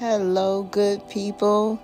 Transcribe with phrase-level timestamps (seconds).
[0.00, 1.78] Hello, good people.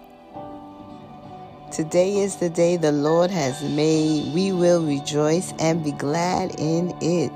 [1.71, 4.33] Today is the day the Lord has made.
[4.33, 7.31] We will rejoice and be glad in it.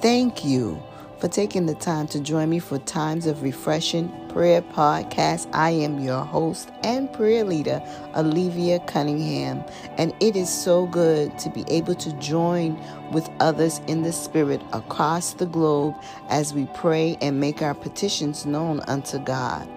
[0.00, 0.80] Thank you
[1.18, 5.48] for taking the time to join me for Times of Refreshing Prayer Podcast.
[5.52, 7.82] I am your host and prayer leader,
[8.14, 9.64] Olivia Cunningham,
[9.98, 14.62] and it is so good to be able to join with others in the Spirit
[14.72, 15.96] across the globe
[16.28, 19.68] as we pray and make our petitions known unto God.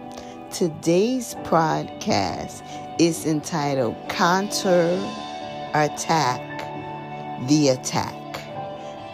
[0.53, 2.61] Today's podcast
[2.99, 5.01] is entitled Counter
[5.73, 8.13] Attack the Attack.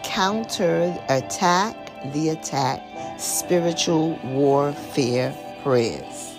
[0.04, 2.82] Counter Attack the Attack
[3.18, 6.36] Spiritual Warfare Prayers.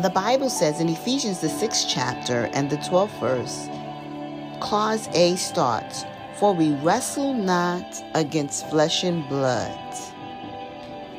[0.00, 3.68] The Bible says in Ephesians, the sixth chapter and the 12th verse,
[4.62, 9.78] Clause A starts, For we wrestle not against flesh and blood.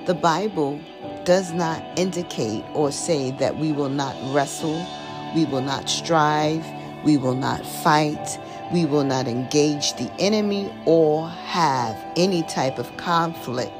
[0.07, 0.81] The Bible
[1.25, 4.85] does not indicate or say that we will not wrestle,
[5.35, 6.65] we will not strive,
[7.03, 8.39] we will not fight,
[8.71, 13.73] we will not engage the enemy or have any type of conflict.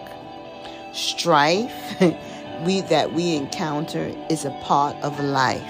[0.94, 2.00] Strife
[2.66, 5.62] we that we encounter is a part of life.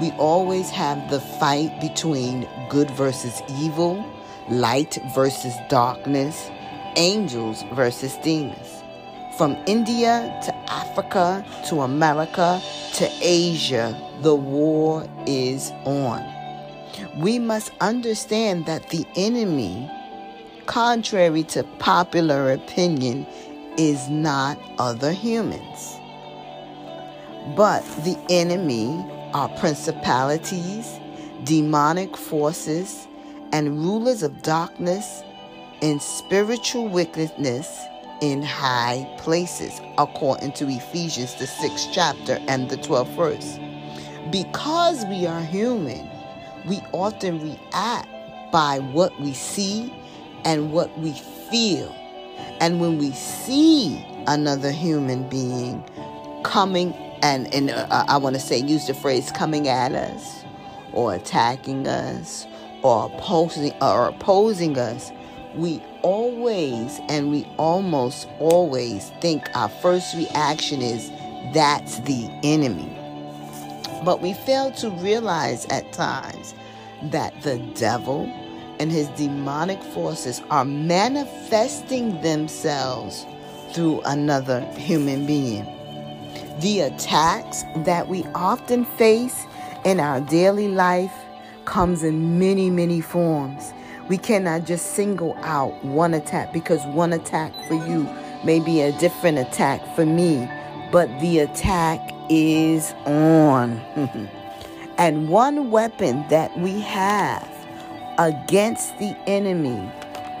[0.00, 4.04] We always have the fight between good versus evil,
[4.48, 6.50] light versus darkness,
[6.96, 8.73] angels versus demons.
[9.36, 12.62] From India to Africa to America
[12.94, 16.22] to Asia, the war is on.
[17.16, 19.90] We must understand that the enemy,
[20.66, 23.26] contrary to popular opinion,
[23.76, 25.96] is not other humans.
[27.56, 29.04] But the enemy
[29.34, 31.00] are principalities,
[31.42, 33.08] demonic forces,
[33.52, 35.24] and rulers of darkness
[35.82, 37.68] and spiritual wickedness
[38.24, 43.58] in high places, according to Ephesians, the sixth chapter and the 12th verse.
[44.30, 46.08] Because we are human,
[46.66, 48.08] we often react
[48.50, 49.92] by what we see
[50.46, 51.12] and what we
[51.50, 51.94] feel.
[52.60, 55.84] And when we see another human being
[56.44, 60.44] coming, and, and uh, I want to say, use the phrase coming at us,
[60.94, 62.46] or attacking us,
[62.82, 65.12] or opposing, or opposing us,
[65.56, 71.10] we always and we almost always think our first reaction is
[71.52, 72.90] that's the enemy.
[74.04, 76.54] But we fail to realize at times
[77.04, 78.24] that the devil
[78.80, 83.24] and his demonic forces are manifesting themselves
[83.72, 85.64] through another human being.
[86.60, 89.44] The attacks that we often face
[89.84, 91.12] in our daily life
[91.64, 93.72] comes in many, many forms.
[94.08, 98.08] We cannot just single out one attack because one attack for you
[98.44, 100.48] may be a different attack for me,
[100.92, 103.80] but the attack is on.
[104.98, 107.48] and one weapon that we have
[108.18, 109.90] against the enemy,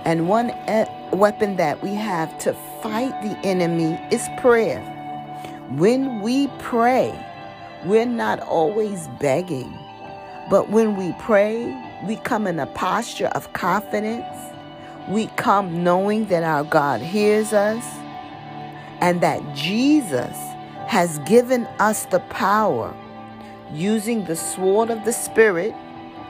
[0.04, 4.80] and one e- weapon that we have to fight the enemy is prayer.
[5.70, 7.18] When we pray,
[7.86, 9.72] we're not always begging,
[10.50, 11.64] but when we pray,
[12.06, 14.36] we come in a posture of confidence.
[15.08, 17.84] We come knowing that our God hears us
[19.00, 20.36] and that Jesus
[20.86, 22.94] has given us the power
[23.72, 25.74] using the sword of the Spirit,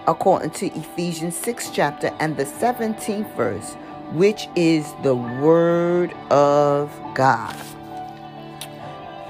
[0.07, 3.75] according to Ephesians 6 chapter and the 17th verse,
[4.13, 7.55] which is the Word of God.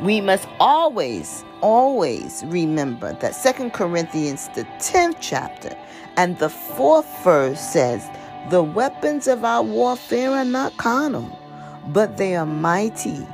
[0.02, 5.76] We must always, always remember that Second Corinthians, the 10th chapter,
[6.16, 8.08] and the fourth verse says,
[8.50, 11.38] The weapons of our warfare are not carnal,
[11.88, 13.26] but they are mighty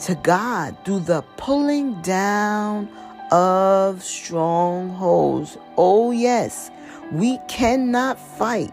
[0.00, 2.88] to God through the pulling down
[3.30, 5.58] of strongholds.
[5.76, 6.70] Oh, yes,
[7.12, 8.72] we cannot fight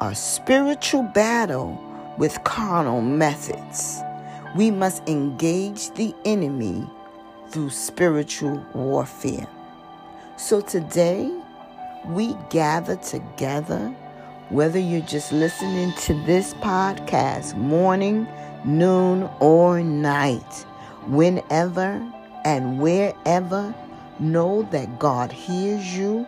[0.00, 1.82] our spiritual battle
[2.18, 4.00] with carnal methods.
[4.56, 6.88] We must engage the enemy
[7.50, 9.46] through spiritual warfare.
[10.36, 11.30] So today,
[12.08, 13.88] we gather together,
[14.50, 18.26] whether you're just listening to this podcast morning,
[18.64, 20.64] noon, or night,
[21.06, 22.00] whenever
[22.44, 23.74] and wherever,
[24.20, 26.26] know that God hears you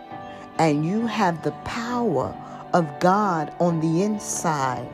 [0.58, 2.34] and you have the power
[2.74, 4.86] of God on the inside,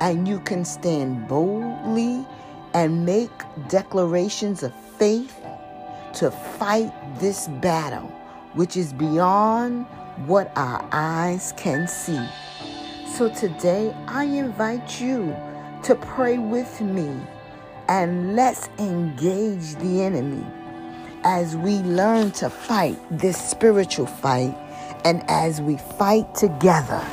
[0.00, 2.26] and you can stand boldly
[2.74, 3.30] and make
[3.68, 5.40] declarations of faith
[6.12, 8.06] to fight this battle,
[8.52, 9.86] which is beyond
[10.26, 12.26] what our eyes can see.
[13.16, 15.36] So today, I invite you
[15.84, 17.16] to pray with me
[17.88, 20.44] and let's engage the enemy
[21.24, 24.54] as we learn to fight this spiritual fight
[25.04, 27.04] and as we fight together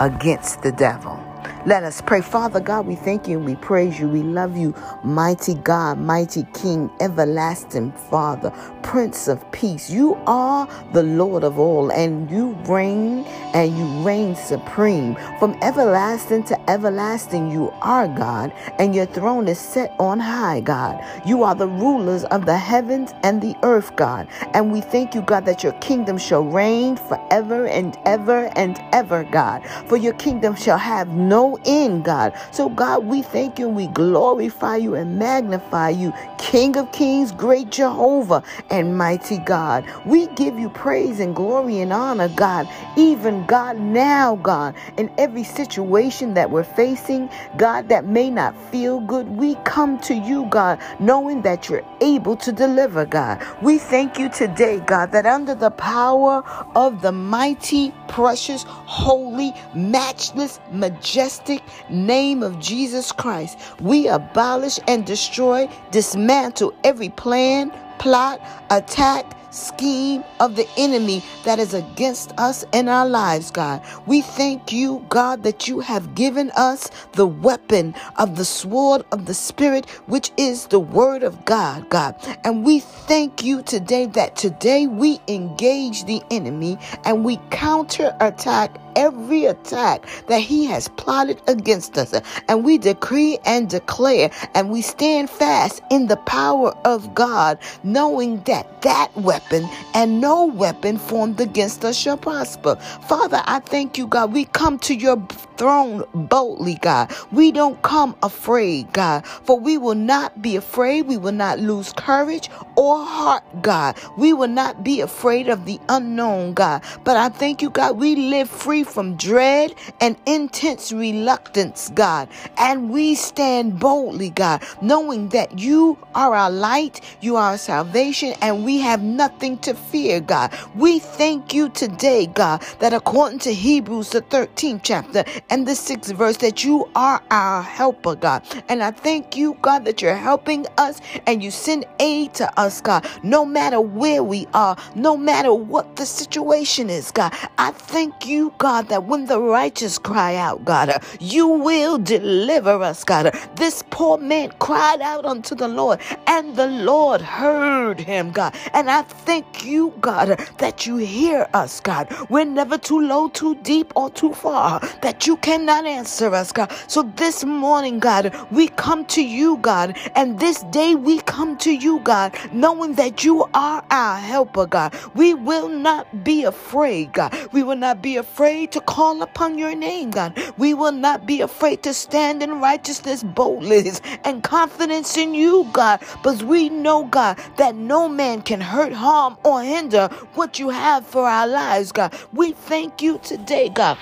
[0.00, 1.18] against the devil.
[1.66, 2.22] Let us pray.
[2.22, 4.08] Father God, we thank you we praise you.
[4.08, 4.74] We love you,
[5.04, 8.50] mighty God, mighty King, everlasting Father,
[8.82, 9.90] Prince of Peace.
[9.90, 13.24] You are the Lord of all, and you reign
[13.54, 15.16] and you reign supreme.
[15.38, 21.02] From everlasting to everlasting, you are God, and your throne is set on high, God.
[21.26, 24.28] You are the rulers of the heavens and the earth, God.
[24.54, 29.24] And we thank you, God, that your kingdom shall reign forever and ever and ever,
[29.24, 29.62] God.
[29.88, 32.34] For your kingdom shall have no end, God.
[32.52, 37.32] So, God, we thank you and we glorify you and magnify you, King of kings,
[37.32, 38.42] great Jehovah,
[38.72, 39.84] and mighty God.
[40.06, 45.44] We give you praise and glory and honor, God, even God, now, God, in every
[45.44, 49.28] situation that we're facing, God, that may not feel good.
[49.28, 53.46] We come to you, God, knowing that you're able to deliver, God.
[53.62, 56.42] We thank you today, God, that under the power
[56.74, 65.68] of the mighty, precious, holy, matchless, majestic, name of Jesus Christ, we abolish and destroy,
[65.90, 67.70] dismantle every plan,
[68.02, 68.40] plot,
[68.70, 73.80] attack, scheme of the enemy that is against us in our lives, God.
[74.06, 79.26] We thank you, God, that you have given us the weapon of the sword of
[79.26, 82.16] the Spirit, which is the word of God, God.
[82.42, 89.46] And we thank you today that today we engage the enemy and we counterattack every
[89.46, 92.14] attack that he has plotted against us.
[92.48, 98.42] And we decree and declare and we stand fast in the power of God, knowing
[98.44, 102.76] that that weapon and no weapon formed against us shall prosper.
[103.08, 104.32] Father, I thank you, God.
[104.32, 105.16] We come to your
[105.62, 107.14] throne boldly, God.
[107.30, 111.06] We don't come afraid, God, for we will not be afraid.
[111.06, 113.96] We will not lose courage or heart, God.
[114.18, 116.82] We will not be afraid of the unknown, God.
[117.04, 122.28] But I thank you, God, we live free from dread and intense reluctance, God.
[122.58, 128.34] And we stand boldly, God, knowing that you are our light, you are our salvation,
[128.42, 130.52] and we have nothing to fear, God.
[130.74, 136.14] We thank you today, God, that according to Hebrews, the 13th chapter and the 6th
[136.16, 138.44] verse, that you are our helper, God.
[138.70, 142.82] And I thank you, God, that you're helping us and you send aid to us,
[142.82, 147.34] God, no matter where we are, no matter what the situation is, God.
[147.58, 152.82] I thank you, God that when the righteous cry out, God, uh, you will deliver
[152.82, 153.26] us, God.
[153.26, 158.54] Uh, this poor man cried out unto the Lord, and the Lord heard him, God.
[158.74, 162.08] And I thank you, God, uh, that you hear us, God.
[162.30, 166.52] We're never too low, too deep, or too far, uh, that you cannot answer us,
[166.52, 166.72] God.
[166.88, 171.72] So this morning, God, we come to you, God, and this day we come to
[171.72, 174.94] you, God, knowing that you are our helper, God.
[175.14, 177.34] We will not be afraid, God.
[177.52, 180.38] We will not be afraid afraid to call upon your name, God.
[180.58, 186.00] We will not be afraid to stand in righteousness, boldness, and confidence in you, God.
[186.22, 191.06] But we know, God, that no man can hurt, harm, or hinder what you have
[191.06, 192.14] for our lives, God.
[192.32, 193.98] We thank you today, God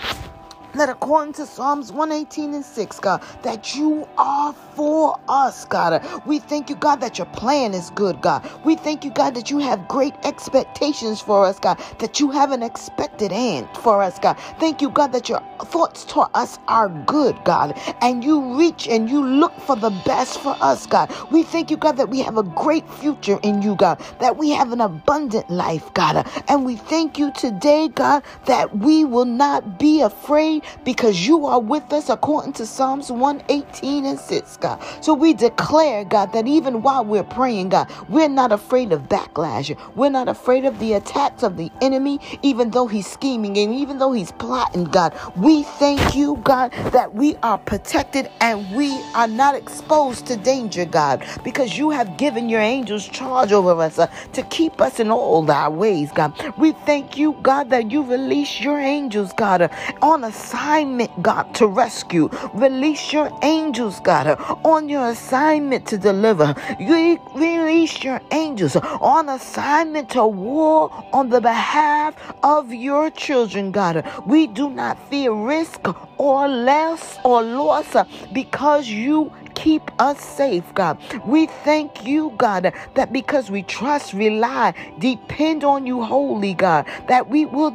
[0.74, 6.04] that according to Psalms 118 and 6, God, that you are for us, God.
[6.26, 8.48] We thank you, God, that your plan is good, God.
[8.64, 12.52] We thank you, God, that you have great expectations for us, God, that you have
[12.52, 14.34] an expected end for us, God.
[14.58, 19.10] Thank you, God, that your thoughts toward us are good, God, and you reach and
[19.10, 21.12] you look for the best for us, God.
[21.30, 24.50] We thank you, God, that we have a great future in you, God, that we
[24.50, 26.26] have an abundant life, God.
[26.48, 31.60] And we thank you today, God, that we will not be afraid because you are
[31.60, 34.82] with us according to Psalms 118 and 6, God.
[35.00, 39.76] So we declare, God, that even while we're praying, God, we're not afraid of backlash.
[39.96, 43.98] We're not afraid of the attacks of the enemy, even though he's scheming and even
[43.98, 45.14] though he's plotting, God.
[45.36, 50.84] We thank you, God, that we are protected and we are not exposed to danger,
[50.84, 55.10] God, because you have given your angels charge over us uh, to keep us in
[55.10, 56.32] all our ways, God.
[56.58, 59.68] We thank you, God, that you release your angels, God, uh,
[60.02, 62.28] on us assignment, God, to rescue.
[62.54, 64.26] Release your angels, God,
[64.64, 66.54] on your assignment to deliver.
[66.80, 74.04] You release your angels on assignment to war on the behalf of your children, God.
[74.26, 75.86] We do not fear risk
[76.18, 77.94] or less or loss
[78.32, 80.98] because you keep us safe, God.
[81.24, 87.28] We thank you, God, that because we trust, rely, depend on you, holy God, that
[87.30, 87.70] we will.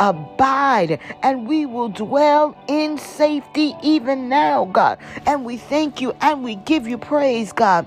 [0.00, 4.98] Abide and we will dwell in safety even now, God.
[5.26, 7.86] And we thank you and we give you praise, God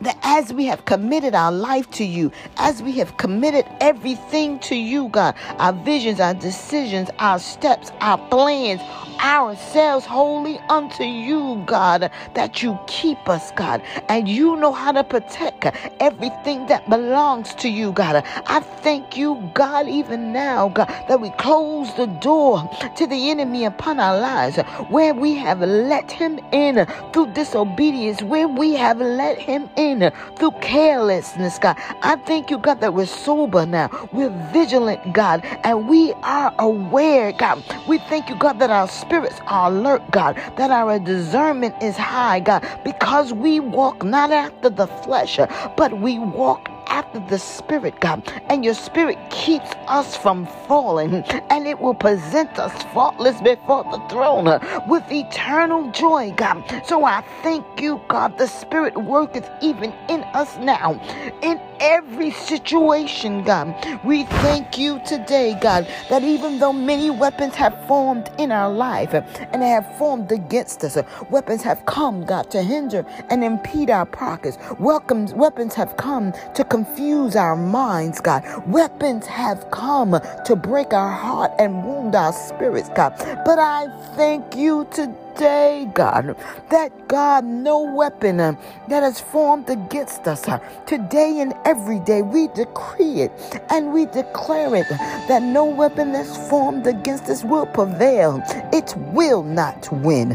[0.00, 4.74] that as we have committed our life to you, as we have committed everything to
[4.76, 8.80] you, God, our visions, our decisions, our steps, our plans,
[9.20, 15.04] ourselves wholly unto you, God, that you keep us, God, and you know how to
[15.04, 15.66] protect
[16.00, 18.24] everything that belongs to you, God.
[18.46, 23.64] I thank you, God, even now, God, that we close the door to the enemy
[23.64, 29.38] upon our lives where we have let him in through disobedience, where we have let
[29.38, 31.76] him in through carelessness, God.
[32.02, 34.08] I thank you, God, that we're sober now.
[34.12, 37.62] We're vigilant, God, and we are aware, God.
[37.88, 42.40] We thank you, God, that our spirits are alert, God, that our discernment is high,
[42.40, 45.38] God, because we walk not after the flesh,
[45.76, 48.22] but we walk after the Spirit, God.
[48.50, 51.14] And your Spirit keeps us from falling,
[51.50, 54.46] and it will present us faultless before the throne
[54.88, 56.62] with eternal joy, God.
[56.86, 58.38] So I thank you, God.
[58.38, 61.00] The Spirit worketh even in us now,
[61.42, 63.74] in every situation, God.
[64.04, 69.14] We thank you today, God, that even though many weapons have formed in our life
[69.14, 70.98] and have formed against us,
[71.30, 74.58] weapons have come, God, to hinder and impede our progress.
[74.78, 78.42] Weapons have come to confuse our minds, God.
[78.66, 83.14] Weapons have come to break our heart and wound our spirits, God.
[83.44, 86.36] But I thank you today God,
[86.70, 88.54] that God, no weapon uh,
[88.88, 93.32] that is formed against us uh, today and every day, we decree it
[93.70, 94.86] and we declare it
[95.28, 98.42] that no weapon that's formed against us will prevail.
[98.80, 100.32] It will not win.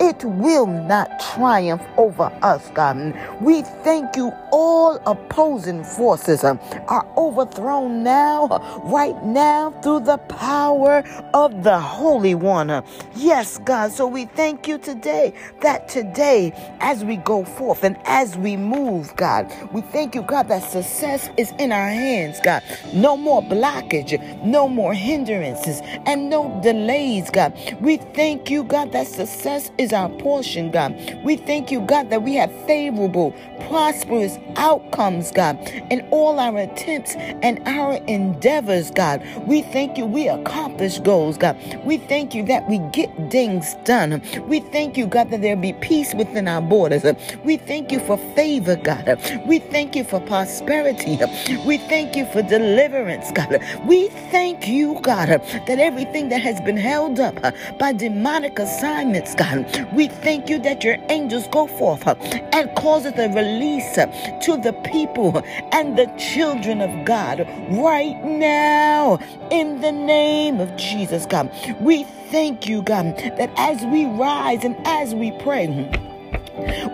[0.00, 3.14] It will not triumph over us, God.
[3.40, 4.32] We thank you.
[4.52, 8.48] All opposing forces are overthrown now,
[8.84, 12.82] right now, through the power of the Holy One.
[13.14, 13.92] Yes, God.
[13.92, 19.14] So we thank you today that today, as we go forth and as we move,
[19.16, 22.62] God, we thank you, God, that success is in our hands, God.
[22.92, 27.52] No more blockage, no more hindrances, and no delays, God.
[27.84, 30.96] We thank you, God, that success is our portion, God.
[31.22, 33.32] We thank you, God, that we have favorable,
[33.68, 35.58] prosperous outcomes, God,
[35.90, 39.22] in all our attempts and our endeavors, God.
[39.46, 41.58] We thank you, we accomplish goals, God.
[41.84, 44.22] We thank you that we get things done.
[44.48, 47.04] We thank you, God, that there be peace within our borders.
[47.44, 49.20] We thank you for favor, God.
[49.46, 51.18] We thank you for prosperity.
[51.66, 53.62] We thank you for deliverance, God.
[53.84, 57.34] We thank you, God, that everything that has been held up
[57.78, 62.14] by demonic assignments, God, we thank you that your angels go forth uh,
[62.52, 64.06] and cause it a release uh,
[64.42, 67.40] to the people and the children of God
[67.70, 69.18] right now
[69.50, 71.50] in the name of Jesus, God.
[71.80, 75.66] We thank you, God, that as we rise and as we pray,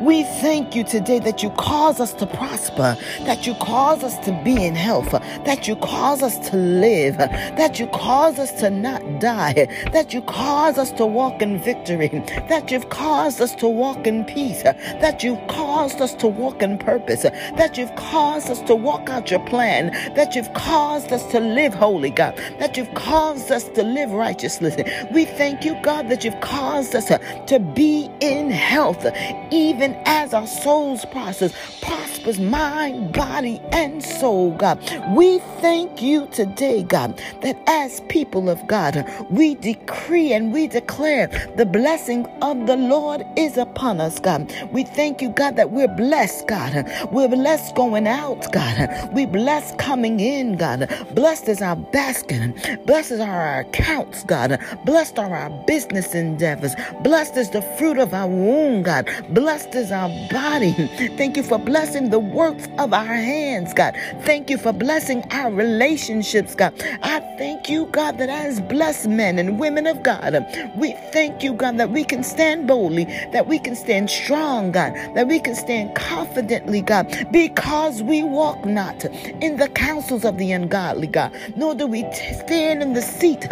[0.00, 4.32] we thank you today that you cause us to prosper, that you cause us to
[4.44, 5.10] be in health,
[5.44, 10.22] that you cause us to live, that you cause us to not die, that you
[10.22, 12.08] cause us to walk in victory,
[12.48, 16.78] that you've caused us to walk in peace, that you've caused us to walk in
[16.78, 21.40] purpose, that you've caused us to walk out your plan, that you've caused us to
[21.40, 24.70] live holy, God, that you've caused us to live righteously.
[25.12, 27.06] We thank you, God, that you've caused us
[27.46, 29.06] to be in health
[29.50, 31.52] even as our souls process
[31.82, 34.78] prospers mind, body, and soul, God.
[35.14, 41.26] We thank you today, God, that as people of God, we decree and we declare
[41.56, 44.52] the blessing of the Lord is upon us, God.
[44.72, 46.90] We thank you, God, that we're blessed, God.
[47.12, 49.10] We're blessed going out, God.
[49.12, 50.88] We blessed coming in, God.
[51.14, 52.86] Blessed is our basket.
[52.86, 54.58] Blessed are our accounts, God.
[54.86, 56.74] Blessed are our business endeavors.
[57.02, 59.08] Blessed is the fruit of our womb, God.
[59.30, 60.72] Blessed is our body.
[61.16, 63.96] Thank you for blessing the works of our hands, God.
[64.20, 66.72] Thank you for blessing our relationships, God.
[67.02, 70.34] I thank you, God, that as blessed men and women of God,
[70.76, 74.94] we thank you, God, that we can stand boldly, that we can stand strong, God,
[75.16, 80.52] that we can stand confidently, God, because we walk not in the counsels of the
[80.52, 83.48] ungodly, God, nor do we stand in the seat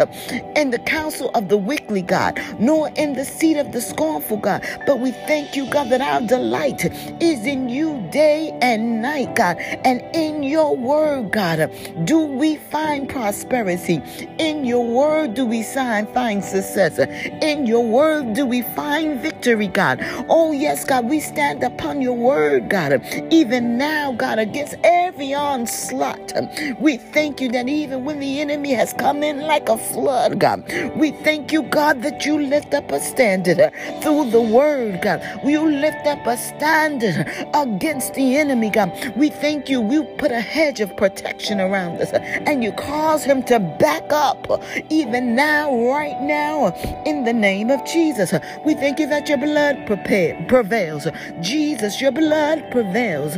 [0.55, 4.65] in the counsel of the wicked, God, nor in the seat of the scornful, God.
[4.85, 6.85] But we thank you, God That our delight
[7.21, 9.57] is in you day and night, God.
[9.85, 11.71] And in your word, God,
[12.05, 14.01] do we find prosperity?
[14.39, 16.99] In your word, do we find success?
[17.41, 19.99] In your word, do we find victory, God?
[20.29, 23.01] Oh, yes, God, we stand upon your word, God.
[23.31, 26.33] Even now, God, against every onslaught,
[26.79, 30.63] we thank you that even when the enemy has come in like a flood, God,
[30.95, 35.21] we thank you, God, that you lift up a standard through the word, God.
[35.43, 38.91] You lift up a standard against the enemy, God.
[39.15, 39.89] We thank you.
[39.89, 44.47] You put a hedge of protection around us and you cause him to back up
[44.89, 46.73] even now, right now,
[47.05, 48.33] in the name of Jesus.
[48.65, 51.07] We thank you that your blood prevails.
[51.41, 53.37] Jesus, your blood prevails.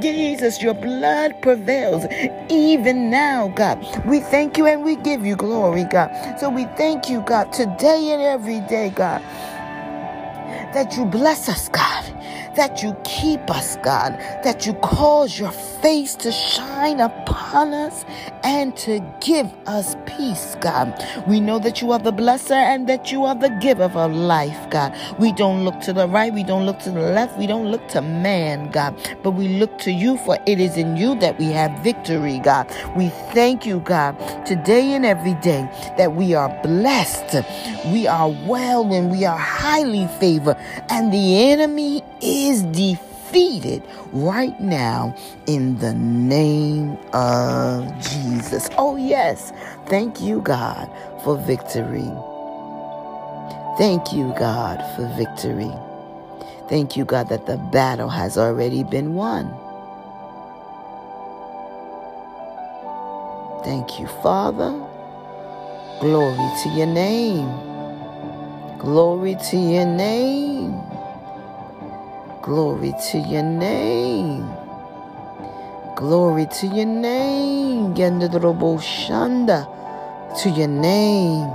[0.00, 2.06] Jesus, your blood prevails.
[2.50, 6.10] Even now, God, we thank you and we give you glory, God.
[6.38, 9.22] So we thank you, God, today and every day, God
[10.72, 12.04] that you bless us, God,
[12.54, 15.52] that you keep us, God, that you cause your
[15.82, 18.04] face to shine upon us
[18.44, 20.94] and to give us peace, God.
[21.26, 24.70] We know that you are the blesser and that you are the giver of life,
[24.70, 24.96] God.
[25.18, 27.86] We don't look to the right, we don't look to the left, we don't look
[27.88, 31.46] to man, God, but we look to you, for it is in you that we
[31.46, 32.72] have victory, God.
[32.96, 37.44] We thank you, God, today and every day that we are blessed,
[37.86, 40.56] we are well, and we are highly favored,
[40.90, 48.68] and the enemy is defeated defeated right now in the name of Jesus.
[48.78, 49.52] Oh, yes.
[49.86, 50.90] Thank you, God,
[51.24, 52.10] for victory.
[53.78, 55.72] Thank you, God, for victory.
[56.68, 59.54] Thank you, God, that the battle has already been won.
[63.64, 64.72] Thank you, Father.
[66.00, 67.48] Glory to your name.
[68.78, 70.91] Glory to your name.
[72.42, 74.50] Glory to your name.
[75.94, 77.94] Glory to your name.
[77.94, 79.68] Shanda.
[80.42, 81.48] To your name.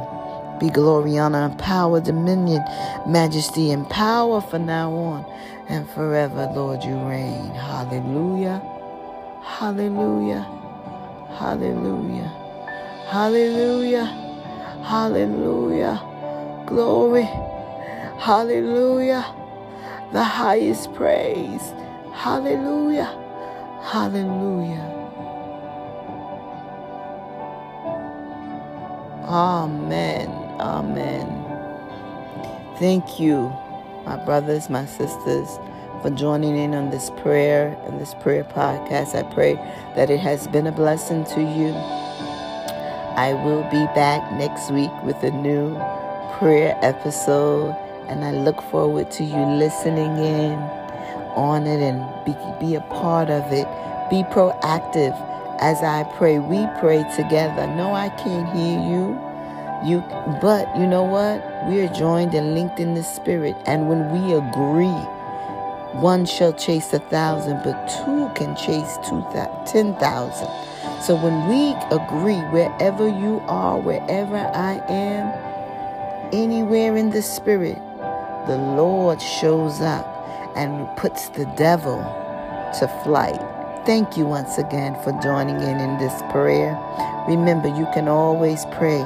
[0.62, 2.64] Be glory, honor, and power, dominion,
[3.06, 5.26] majesty, and power for now on
[5.68, 7.50] and forever, Lord, you reign.
[7.52, 8.62] Hallelujah.
[9.44, 10.48] Hallelujah.
[11.38, 12.32] Hallelujah.
[13.10, 14.06] Hallelujah.
[14.86, 16.64] Hallelujah.
[16.66, 17.28] Glory.
[18.20, 19.47] Hallelujah
[20.12, 21.74] the highest praise.
[22.14, 23.14] Hallelujah.
[23.84, 24.94] Hallelujah.
[29.26, 30.30] Amen.
[30.60, 31.28] Amen.
[32.80, 33.54] Thank you,
[34.06, 35.60] my brothers, my sisters,
[36.02, 39.16] for joining in on this prayer and this prayer podcast.
[39.16, 39.56] I pray
[39.96, 41.74] that it has been a blessing to you.
[43.18, 45.76] I will be back next week with a new
[46.38, 47.76] prayer episode
[48.10, 50.54] and I look forward to you listening in
[51.36, 53.68] on it and be, be a part of it.
[54.10, 55.16] Be proactive
[55.60, 56.40] as I pray.
[56.40, 57.68] We pray together.
[57.68, 59.20] No, I can't hear you.
[59.86, 60.00] You,
[60.42, 61.44] but you know what?
[61.68, 65.04] We are joined and linked in the spirit, and when we agree,
[66.02, 68.98] one shall chase a thousand, but two can chase
[69.72, 70.50] ten thousand.
[71.04, 75.32] So when we agree, wherever you are, wherever I am,
[76.34, 77.78] anywhere in the spirit,
[78.48, 80.06] the Lord shows up
[80.56, 81.98] and puts the devil
[82.80, 83.40] to flight.
[83.86, 86.78] Thank you once again for joining in in this prayer.
[87.28, 89.04] Remember, you can always pray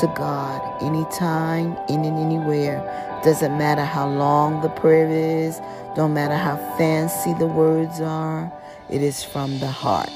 [0.00, 2.80] to God anytime, in and anywhere.
[3.24, 5.60] Doesn't matter how long the prayer is,
[5.94, 8.52] don't matter how fancy the words are,
[8.88, 10.10] it is from the heart.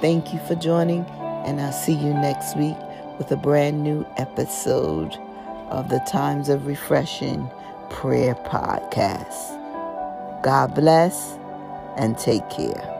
[0.00, 1.06] Thank you for joining,
[1.46, 2.76] and I'll see you next week
[3.18, 5.16] with a brand new episode
[5.70, 7.50] of the Times of Refreshing
[7.90, 9.52] Prayer Podcast.
[10.42, 11.38] God bless
[11.96, 12.95] and take care.